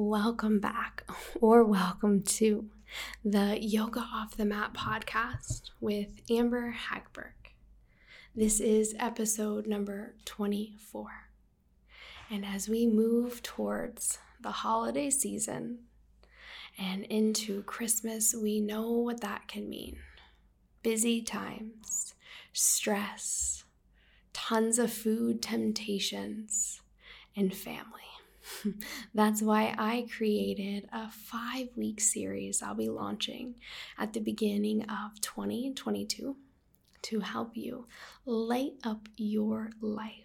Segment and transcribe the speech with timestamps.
[0.00, 1.02] Welcome back,
[1.40, 2.70] or welcome to
[3.24, 7.50] the Yoga Off the Mat podcast with Amber Hagberg.
[8.32, 11.08] This is episode number 24.
[12.30, 15.80] And as we move towards the holiday season
[16.78, 19.98] and into Christmas, we know what that can mean
[20.80, 22.14] busy times,
[22.52, 23.64] stress,
[24.32, 26.82] tons of food temptations,
[27.34, 28.07] and family.
[29.14, 33.56] That's why I created a five week series I'll be launching
[33.98, 36.36] at the beginning of 2022
[37.00, 37.86] to help you
[38.24, 40.24] light up your life.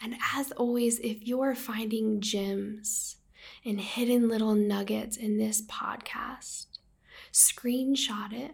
[0.00, 3.16] And as always, if you're finding gems
[3.64, 6.66] and hidden little nuggets in this podcast,
[7.32, 8.52] screenshot it,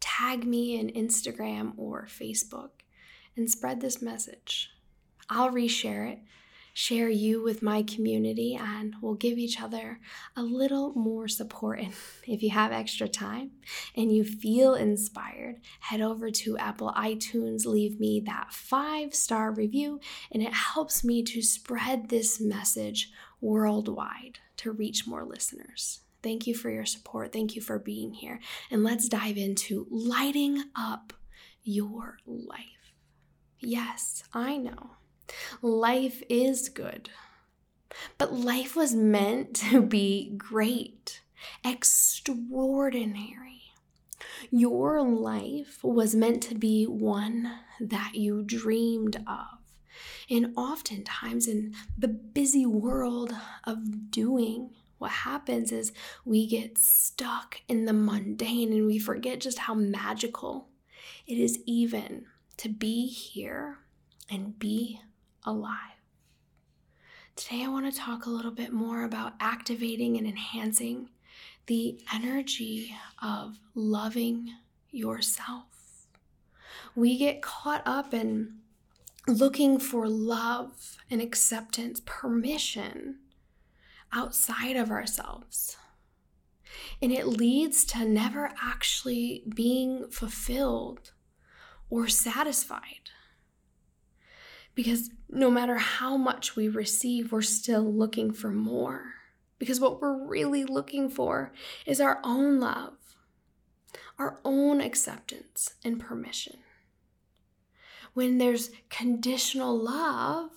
[0.00, 2.70] tag me in Instagram or Facebook,
[3.36, 4.70] and spread this message.
[5.28, 6.18] I'll reshare it
[6.72, 10.00] share you with my community and we'll give each other
[10.36, 11.78] a little more support.
[11.80, 11.92] And
[12.26, 13.52] if you have extra time
[13.96, 20.00] and you feel inspired, head over to Apple iTunes, leave me that five star review,
[20.30, 26.00] and it helps me to spread this message worldwide to reach more listeners.
[26.22, 27.32] Thank you for your support.
[27.32, 28.38] Thank you for being here.
[28.70, 31.12] And let's dive into lighting up
[31.64, 32.92] your life.
[33.58, 34.92] Yes, I know
[35.60, 37.10] Life is good.
[38.18, 41.20] But life was meant to be great,
[41.64, 43.62] extraordinary.
[44.50, 49.58] Your life was meant to be one that you dreamed of.
[50.30, 53.34] And oftentimes, in the busy world
[53.64, 55.92] of doing, what happens is
[56.24, 60.68] we get stuck in the mundane and we forget just how magical
[61.26, 62.26] it is even
[62.58, 63.78] to be here
[64.30, 65.00] and be
[65.44, 65.76] alive.
[67.36, 71.08] Today, I want to talk a little bit more about activating and enhancing
[71.66, 74.50] the energy of loving
[74.90, 76.06] yourself.
[76.94, 78.58] We get caught up in
[79.26, 83.16] looking for love and acceptance, permission
[84.12, 85.76] outside of ourselves.
[87.00, 91.12] And it leads to never actually being fulfilled
[91.88, 93.10] or satisfied.
[94.74, 99.14] Because no matter how much we receive, we're still looking for more.
[99.58, 101.52] Because what we're really looking for
[101.86, 102.94] is our own love,
[104.18, 106.58] our own acceptance and permission.
[108.14, 110.50] When there's conditional love,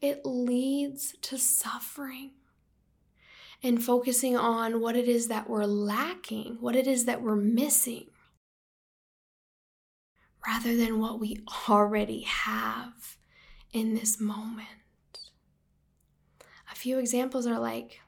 [0.00, 2.30] it leads to suffering
[3.62, 8.06] and focusing on what it is that we're lacking, what it is that we're missing
[10.46, 13.16] rather than what we already have
[13.72, 14.68] in this moment.
[16.70, 18.00] A few examples are like,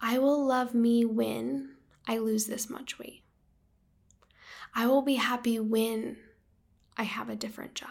[0.00, 1.76] I will love me when
[2.06, 3.22] I lose this much weight.
[4.74, 6.16] I will be happy when
[6.96, 7.88] I have a different job.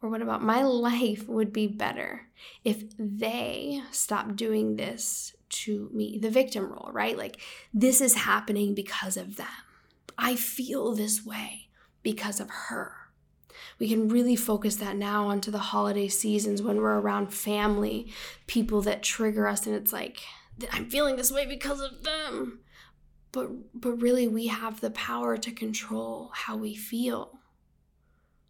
[0.00, 2.28] Or what about my life would be better
[2.64, 6.18] if they stop doing this to me?
[6.18, 7.16] The victim role, right?
[7.16, 7.40] Like,
[7.72, 9.46] this is happening because of them.
[10.22, 11.68] I feel this way
[12.04, 12.94] because of her.
[13.80, 18.12] We can really focus that now onto the holiday seasons when we're around family,
[18.46, 20.20] people that trigger us, and it's like,
[20.70, 22.60] I'm feeling this way because of them.
[23.32, 27.40] But, but really, we have the power to control how we feel.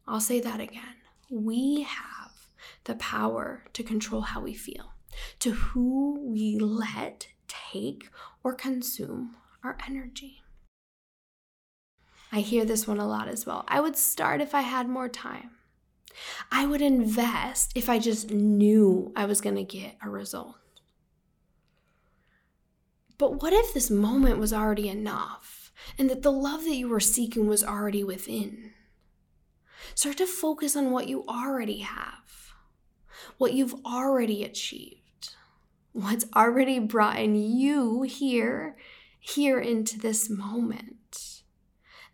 [0.06, 0.96] I'll say that again.
[1.30, 2.32] We have
[2.84, 4.92] the power to control how we feel,
[5.38, 8.10] to who we let take
[8.44, 10.41] or consume our energy.
[12.32, 13.64] I hear this one a lot as well.
[13.68, 15.50] I would start if I had more time.
[16.50, 20.56] I would invest if I just knew I was going to get a result.
[23.18, 27.00] But what if this moment was already enough and that the love that you were
[27.00, 28.72] seeking was already within?
[29.94, 32.54] Start to focus on what you already have,
[33.36, 35.34] what you've already achieved,
[35.92, 38.76] what's already brought in you here,
[39.20, 40.96] here into this moment.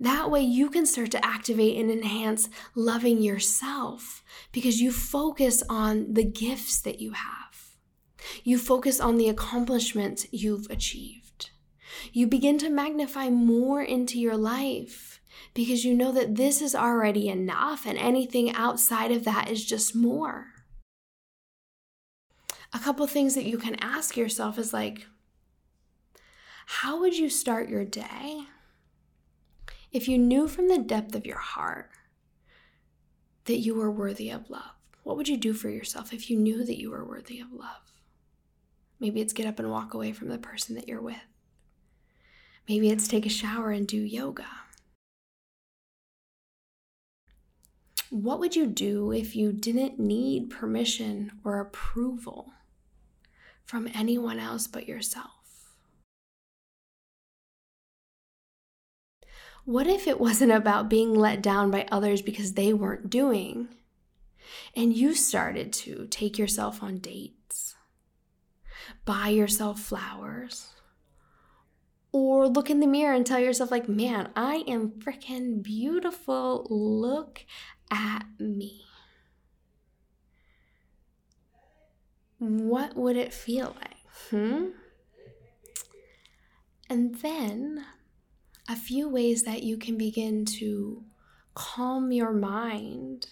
[0.00, 4.23] That way, you can start to activate and enhance loving yourself
[4.53, 7.75] because you focus on the gifts that you have.
[8.45, 11.50] You focus on the accomplishments you've achieved.
[12.12, 15.21] You begin to magnify more into your life
[15.53, 19.97] because you know that this is already enough and anything outside of that is just
[19.97, 20.47] more.
[22.73, 25.06] A couple things that you can ask yourself is like,
[26.67, 28.47] how would you start your day
[29.93, 31.90] if you knew from the depth of your heart
[33.44, 34.75] that you were worthy of love?
[35.02, 37.93] What would you do for yourself if you knew that you were worthy of love?
[39.00, 41.17] Maybe it's get up and walk away from the person that you're with.
[42.69, 44.46] Maybe it's take a shower and do yoga.
[48.11, 52.52] What would you do if you didn't need permission or approval
[53.64, 55.38] from anyone else but yourself?
[59.69, 63.69] What if it wasn't about being let down by others because they weren't doing?
[64.75, 67.75] And you started to take yourself on dates,
[69.05, 70.69] buy yourself flowers,
[72.12, 76.67] or look in the mirror and tell yourself, like, man, I am freaking beautiful.
[76.71, 77.44] Look
[77.91, 78.87] at me.
[82.38, 83.99] What would it feel like?
[84.31, 84.69] Hmm?
[86.88, 87.85] And then
[88.69, 91.03] a few ways that you can begin to
[91.55, 93.29] calm your mind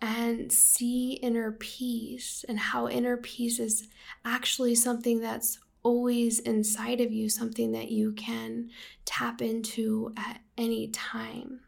[0.00, 3.88] and see inner peace and how inner peace is
[4.24, 8.70] actually something that's always inside of you, something that you can
[9.04, 11.60] tap into at any time.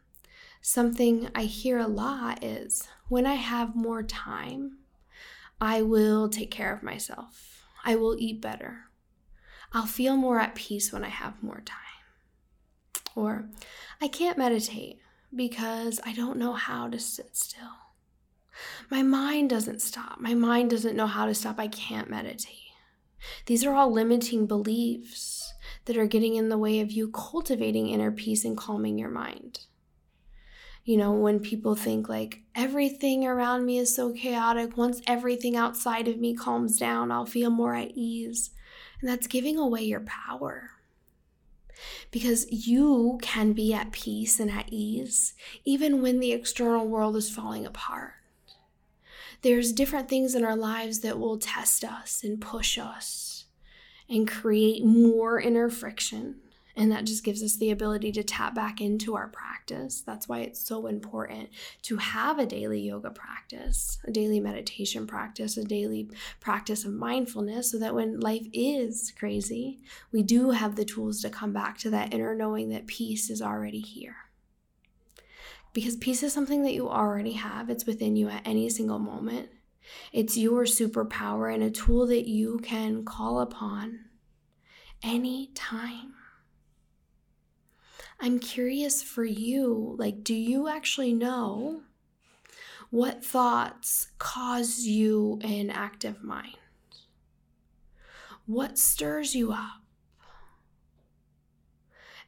[0.61, 4.77] Something I hear a lot is when I have more time,
[5.59, 7.65] I will take care of myself.
[7.83, 8.85] I will eat better.
[9.73, 11.92] I'll feel more at peace when I have more time.
[13.15, 13.49] Or
[14.01, 14.99] I can't meditate
[15.35, 17.83] because I don't know how to sit still.
[18.89, 20.19] My mind doesn't stop.
[20.19, 21.59] My mind doesn't know how to stop.
[21.59, 22.57] I can't meditate.
[23.45, 25.53] These are all limiting beliefs
[25.85, 29.61] that are getting in the way of you cultivating inner peace and calming your mind.
[30.85, 36.09] You know, when people think like everything around me is so chaotic, once everything outside
[36.09, 38.51] of me calms down, I'll feel more at ease.
[38.99, 40.71] And that's giving away your power
[42.11, 45.33] because you can be at peace and at ease
[45.65, 48.13] even when the external world is falling apart.
[49.41, 53.45] There's different things in our lives that will test us and push us
[54.09, 56.35] and create more inner friction.
[56.75, 60.01] And that just gives us the ability to tap back into our practice.
[60.01, 61.49] That's why it's so important
[61.83, 66.09] to have a daily yoga practice, a daily meditation practice, a daily
[66.39, 69.81] practice of mindfulness, so that when life is crazy,
[70.11, 73.41] we do have the tools to come back to that inner knowing that peace is
[73.41, 74.15] already here.
[75.73, 79.49] Because peace is something that you already have, it's within you at any single moment.
[80.11, 84.05] It's your superpower and a tool that you can call upon
[85.03, 86.13] anytime.
[88.19, 91.81] I'm curious for you like, do you actually know
[92.89, 96.57] what thoughts cause you an active mind?
[98.45, 99.81] What stirs you up?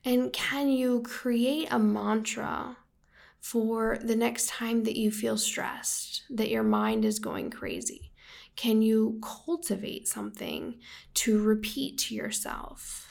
[0.04, 2.78] And can you create a mantra
[3.40, 8.12] for the next time that you feel stressed, that your mind is going crazy?
[8.56, 10.80] Can you cultivate something
[11.16, 13.05] to repeat to yourself?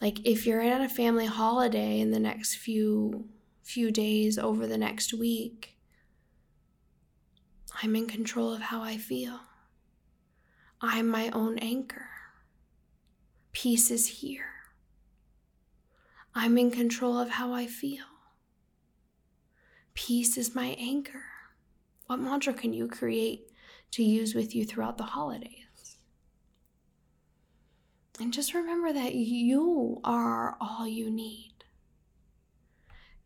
[0.00, 3.28] Like if you're at a family holiday in the next few
[3.62, 5.76] few days over the next week
[7.82, 9.40] i'm in control of how i feel.
[10.80, 12.08] I'm my own anchor.
[13.52, 14.44] Peace is here.
[16.34, 18.04] I'm in control of how i feel.
[19.94, 21.24] Peace is my anchor.
[22.06, 23.50] What mantra can you create
[23.92, 25.65] to use with you throughout the holidays
[28.18, 31.52] and just remember that you are all you need.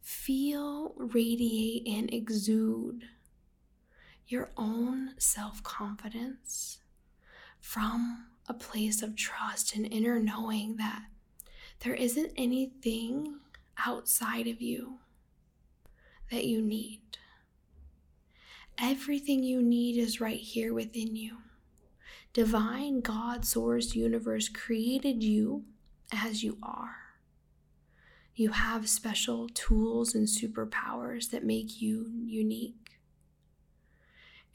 [0.00, 3.04] Feel, radiate, and exude
[4.26, 6.78] your own self confidence
[7.60, 11.02] from a place of trust and inner knowing that
[11.80, 13.38] there isn't anything
[13.86, 14.98] outside of you
[16.30, 17.00] that you need.
[18.78, 21.38] Everything you need is right here within you
[22.32, 25.64] divine God, source, universe created you
[26.12, 26.96] as you are.
[28.34, 32.98] You have special tools and superpowers that make you unique.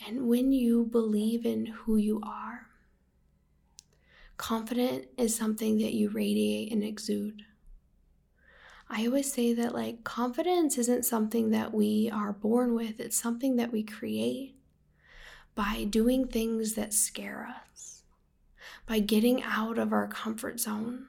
[0.06, 2.68] And when you believe in who you are,
[4.38, 7.44] confident is something that you radiate and exude.
[8.90, 13.56] I always say that like confidence isn't something that we are born with, it's something
[13.56, 14.56] that we create
[15.56, 17.65] by doing things that scare us,
[18.86, 21.08] by getting out of our comfort zone,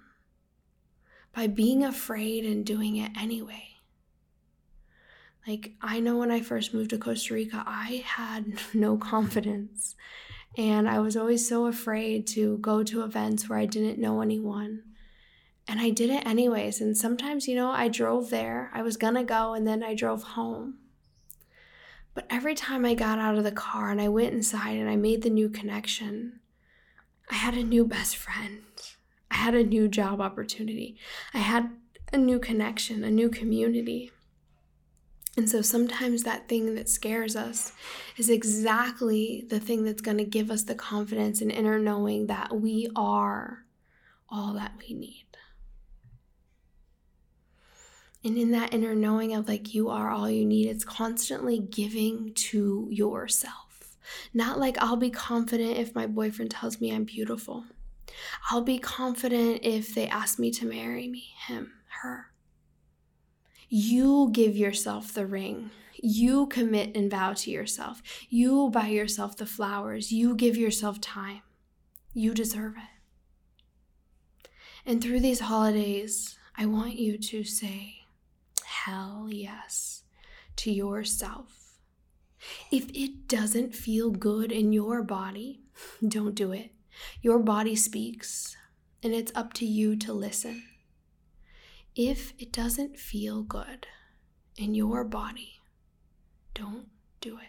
[1.34, 3.76] by being afraid and doing it anyway.
[5.46, 9.94] Like, I know when I first moved to Costa Rica, I had no confidence.
[10.58, 14.82] And I was always so afraid to go to events where I didn't know anyone.
[15.68, 16.80] And I did it anyways.
[16.80, 18.70] And sometimes, you know, I drove there.
[18.72, 20.78] I was gonna go and then I drove home.
[22.14, 24.96] But every time I got out of the car and I went inside and I
[24.96, 26.40] made the new connection,
[27.30, 28.62] I had a new best friend.
[29.30, 30.96] I had a new job opportunity.
[31.34, 31.70] I had
[32.12, 34.12] a new connection, a new community.
[35.36, 37.72] And so sometimes that thing that scares us
[38.16, 42.58] is exactly the thing that's going to give us the confidence and inner knowing that
[42.58, 43.64] we are
[44.30, 45.26] all that we need.
[48.24, 52.32] And in that inner knowing of like you are all you need, it's constantly giving
[52.34, 53.65] to yourself.
[54.32, 57.64] Not like I'll be confident if my boyfriend tells me I'm beautiful.
[58.50, 61.72] I'll be confident if they ask me to marry me, him,
[62.02, 62.32] her.
[63.68, 65.70] You give yourself the ring.
[66.02, 68.02] You commit and vow to yourself.
[68.28, 70.12] You buy yourself the flowers.
[70.12, 71.42] You give yourself time.
[72.12, 74.50] You deserve it.
[74.84, 78.06] And through these holidays, I want you to say,
[78.64, 80.04] hell yes,
[80.56, 81.65] to yourself.
[82.70, 85.60] If it doesn't feel good in your body,
[86.06, 86.72] don't do it.
[87.20, 88.56] Your body speaks,
[89.02, 90.62] and it's up to you to listen.
[91.94, 93.86] If it doesn't feel good
[94.56, 95.60] in your body,
[96.54, 96.88] don't
[97.20, 97.48] do it.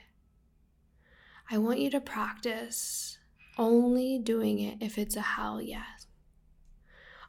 [1.50, 3.18] I want you to practice
[3.58, 6.08] only doing it if it's a hell yes.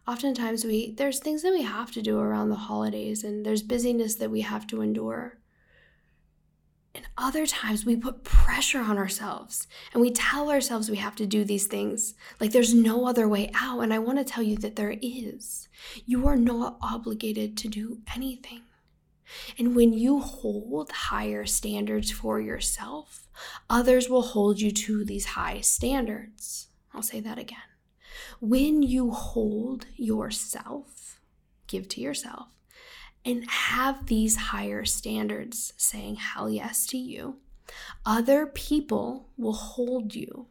[0.07, 4.17] Oftentimes we there's things that we have to do around the holidays and there's busyness
[4.17, 5.38] that we have to endure.
[6.99, 11.27] And other times we put pressure on ourselves and we tell ourselves we have to
[11.27, 13.83] do these things like there's no other way out.
[13.83, 15.69] And I want to tell you that there is.
[16.07, 18.63] You are not obligated to do anything.
[19.57, 23.29] And when you hold higher standards for yourself,
[23.71, 26.67] others will hold you to these high standards.
[26.93, 27.59] I'll say that again.
[28.41, 31.21] When you hold yourself,
[31.69, 32.49] give to yourself,
[33.29, 37.37] and have these higher standards saying hell yes to you,
[38.07, 40.47] other people will hold you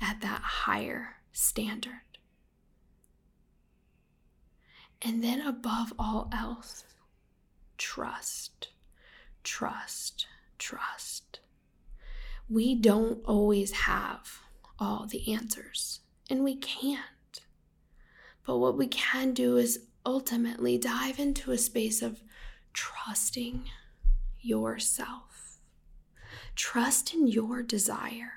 [0.00, 2.00] at that higher standard.
[5.02, 6.84] And then, above all else,
[7.76, 8.68] trust,
[9.44, 10.26] trust,
[10.58, 11.40] trust.
[12.48, 14.38] We don't always have
[14.78, 17.00] all the answers, and we can't.
[18.46, 22.22] But what we can do is ultimately dive into a space of
[22.72, 23.64] trusting
[24.40, 25.58] yourself.
[26.54, 28.32] Trust in your desire.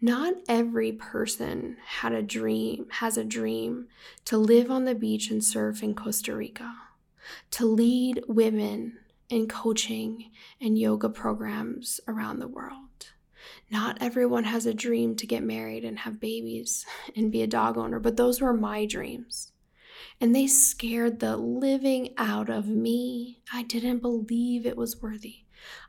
[0.00, 3.88] Not every person had a dream, has a dream
[4.26, 6.72] to live on the beach and surf in Costa Rica,
[7.52, 10.30] to lead women in coaching
[10.60, 13.08] and yoga programs around the world.
[13.70, 17.76] Not everyone has a dream to get married and have babies and be a dog
[17.76, 19.52] owner, but those were my dreams
[20.20, 23.40] and they scared the living out of me.
[23.52, 25.44] I didn't believe it was worthy.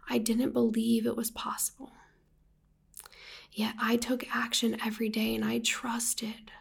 [0.10, 1.92] I didn't believe it was possible.
[3.52, 6.52] Yet I took action every day and I trusted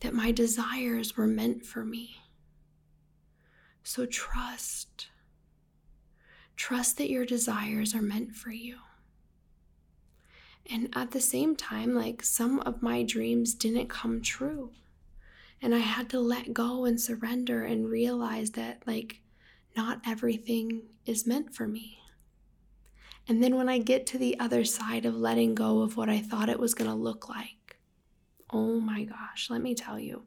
[0.00, 2.16] that my desires were meant for me.
[3.82, 5.08] So trust.
[6.56, 8.76] Trust that your desires are meant for you.
[10.70, 14.70] And at the same time, like some of my dreams didn't come true.
[15.62, 19.20] And I had to let go and surrender and realize that, like,
[19.76, 21.98] not everything is meant for me.
[23.28, 26.18] And then when I get to the other side of letting go of what I
[26.18, 27.78] thought it was going to look like,
[28.50, 30.24] oh my gosh, let me tell you.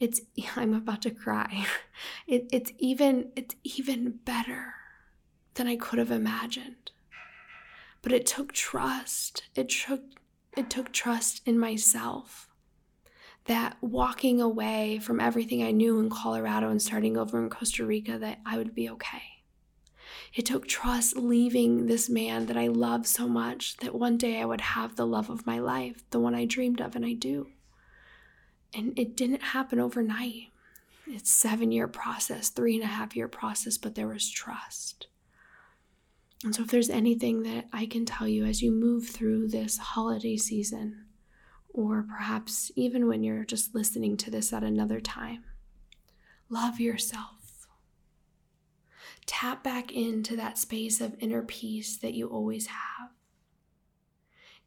[0.00, 0.20] It's
[0.56, 1.66] I'm about to cry.
[2.26, 4.74] It, it's even it's even better
[5.54, 6.90] than I could have imagined.
[8.02, 9.44] But it took trust.
[9.54, 10.02] It took
[10.56, 12.45] it took trust in myself
[13.46, 18.18] that walking away from everything I knew in Colorado and starting over in Costa Rica,
[18.18, 19.22] that I would be okay.
[20.34, 24.44] It took trust leaving this man that I love so much that one day I
[24.44, 27.48] would have the love of my life, the one I dreamed of, and I do.
[28.74, 30.48] And it didn't happen overnight.
[31.06, 35.06] It's seven year process, three and a half year process, but there was trust.
[36.44, 39.78] And so, if there's anything that I can tell you as you move through this
[39.78, 41.05] holiday season,
[41.76, 45.44] or perhaps even when you're just listening to this at another time.
[46.48, 47.66] Love yourself.
[49.26, 53.10] Tap back into that space of inner peace that you always have.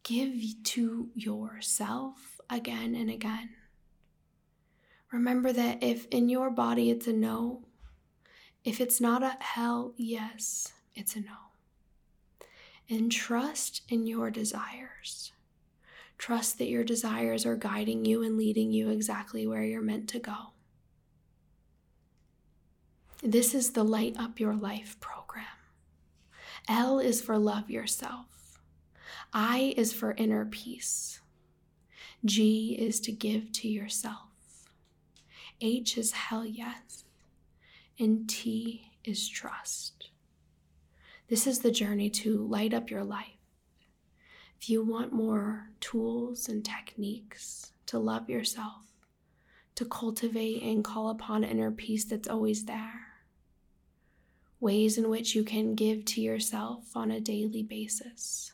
[0.03, 3.49] Give to yourself again and again.
[5.11, 7.63] Remember that if in your body it's a no,
[8.63, 11.37] if it's not a hell yes, it's a no.
[12.87, 15.31] And trust in your desires.
[16.19, 20.19] Trust that your desires are guiding you and leading you exactly where you're meant to
[20.19, 20.51] go.
[23.23, 25.45] This is the Light Up Your Life program.
[26.67, 28.59] L is for love yourself.
[29.33, 31.21] I is for inner peace.
[32.25, 34.67] G is to give to yourself.
[35.61, 37.05] H is hell yes.
[37.97, 40.09] And T is trust.
[41.29, 43.38] This is the journey to light up your life.
[44.61, 48.83] If you want more tools and techniques to love yourself,
[49.75, 53.07] to cultivate and call upon inner peace that's always there,
[54.59, 58.51] ways in which you can give to yourself on a daily basis,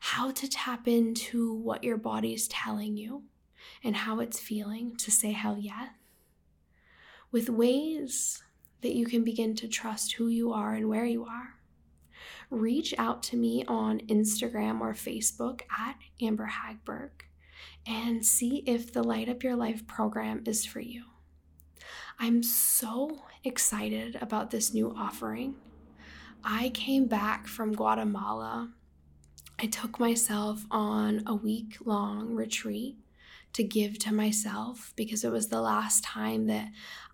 [0.00, 3.24] how to tap into what your body is telling you
[3.84, 5.90] and how it's feeling to say hell yes,
[7.30, 8.42] with ways
[8.80, 11.55] that you can begin to trust who you are and where you are.
[12.50, 17.10] Reach out to me on Instagram or Facebook at Amber Hagberg
[17.86, 21.04] and see if the Light Up Your Life program is for you.
[22.18, 25.54] I'm so excited about this new offering.
[26.42, 28.72] I came back from Guatemala.
[29.58, 32.96] I took myself on a week long retreat
[33.52, 36.68] to give to myself because it was the last time that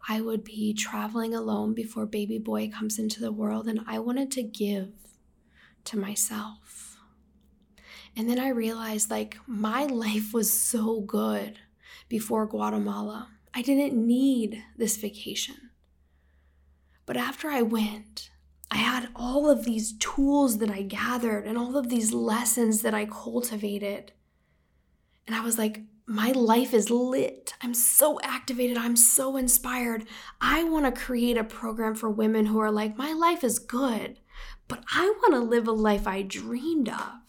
[0.09, 4.33] I would be traveling alone before baby boy comes into the world, and I wanted
[4.33, 4.91] to give
[5.85, 6.99] to myself.
[8.17, 11.59] And then I realized like my life was so good
[12.09, 13.29] before Guatemala.
[13.55, 15.71] I didn't need this vacation.
[17.05, 18.31] But after I went,
[18.71, 22.95] I had all of these tools that I gathered and all of these lessons that
[22.95, 24.13] I cultivated.
[25.27, 27.55] And I was like, my life is lit.
[27.61, 28.77] I'm so activated.
[28.77, 30.07] I'm so inspired.
[30.41, 34.19] I want to create a program for women who are like, my life is good,
[34.73, 37.21] but I want to live a life I dreamed of.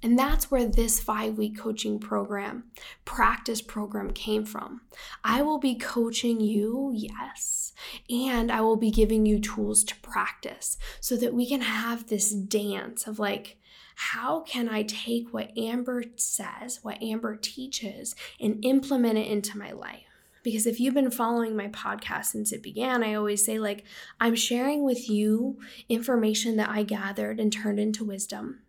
[0.00, 2.70] And that's where this five week coaching program,
[3.04, 4.82] practice program came from.
[5.24, 7.72] I will be coaching you, yes,
[8.08, 12.30] and I will be giving you tools to practice so that we can have this
[12.30, 13.56] dance of like,
[13.96, 19.72] how can I take what Amber says, what Amber teaches, and implement it into my
[19.72, 20.13] life?
[20.44, 23.84] Because if you've been following my podcast since it began, I always say, like,
[24.20, 28.60] I'm sharing with you information that I gathered and turned into wisdom.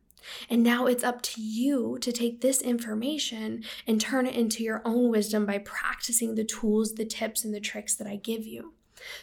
[0.49, 4.81] And now it's up to you to take this information and turn it into your
[4.85, 8.74] own wisdom by practicing the tools, the tips, and the tricks that I give you.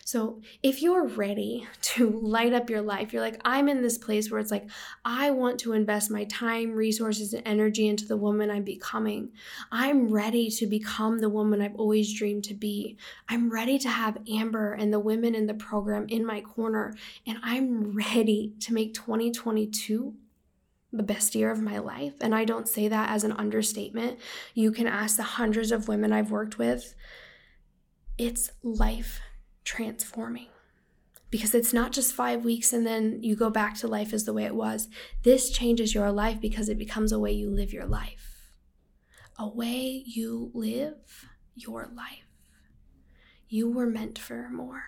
[0.05, 4.31] So, if you're ready to light up your life, you're like, I'm in this place
[4.31, 4.69] where it's like,
[5.05, 9.31] I want to invest my time, resources, and energy into the woman I'm becoming.
[9.71, 12.97] I'm ready to become the woman I've always dreamed to be.
[13.29, 16.95] I'm ready to have Amber and the women in the program in my corner,
[17.27, 20.15] and I'm ready to make 2022
[20.93, 22.15] the best year of my life.
[22.21, 24.19] And I don't say that as an understatement.
[24.55, 26.95] You can ask the hundreds of women I've worked with.
[28.19, 29.21] It's life
[29.65, 30.49] transforming
[31.33, 34.35] because it's not just five weeks and then you go back to life as the
[34.35, 34.89] way it was.
[35.23, 38.51] This changes your life because it becomes a way you live your life,
[39.39, 42.29] a way you live your life.
[43.49, 44.85] You were meant for more.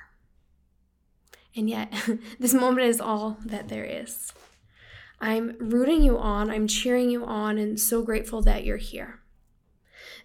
[1.56, 1.94] And yet,
[2.38, 4.30] this moment is all that there is.
[5.20, 9.20] I'm rooting you on, I'm cheering you on, and so grateful that you're here.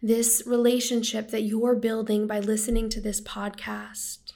[0.02, 4.29] This relationship that you're building by listening to this podcast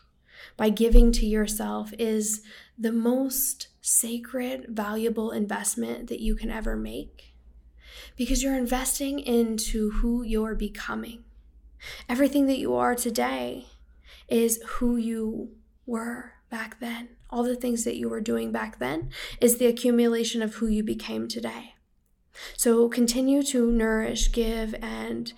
[0.58, 2.42] by giving to yourself is
[2.78, 7.34] the most sacred, valuable investment that you can ever make
[8.16, 11.24] because you're investing into who you're becoming.
[12.08, 13.66] Everything that you are today
[14.28, 15.50] is who you
[15.86, 17.10] were back then.
[17.30, 19.10] All the things that you were doing back then
[19.42, 21.76] is the accumulation of who you became today.
[22.56, 25.34] So continue to nourish, give, and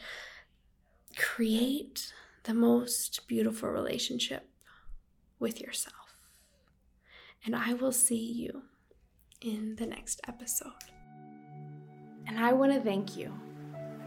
[1.17, 4.49] create the most beautiful relationship
[5.45, 6.17] with yourself.
[7.45, 8.63] And I will see you
[9.41, 10.71] in the next episode.
[12.25, 13.31] And I want to thank you.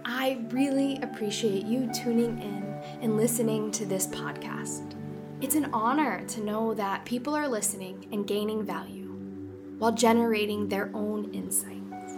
[0.04, 2.64] I really appreciate you tuning in
[3.02, 4.96] and listening to this podcast.
[5.40, 9.06] It's an honor to know that people are listening and gaining value
[9.78, 12.16] while generating their own insights.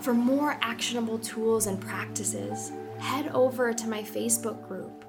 [0.00, 4.99] For more actionable tools and practices, head over to my Facebook group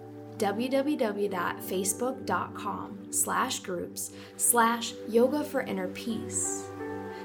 [0.42, 6.66] www.facebook.com slash groups slash yoga for inner peace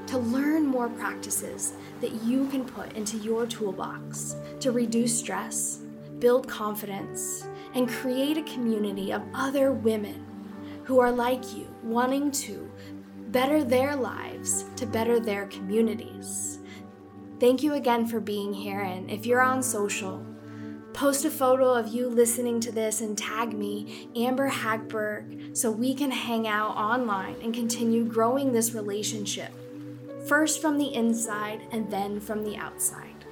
[0.06, 5.80] to learn more practices that you can put into your toolbox to reduce stress,
[6.18, 10.26] build confidence, and create a community of other women
[10.84, 12.70] who are like you, wanting to
[13.28, 16.58] better their lives to better their communities.
[17.40, 20.22] Thank you again for being here, and if you're on social,
[20.96, 25.92] Post a photo of you listening to this and tag me, Amber Hagberg, so we
[25.92, 29.52] can hang out online and continue growing this relationship,
[30.26, 33.26] first from the inside and then from the outside.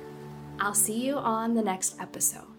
[0.60, 2.53] I'll see you on the next episode.